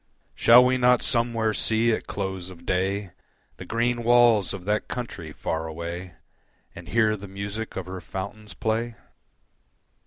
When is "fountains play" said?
8.01-8.95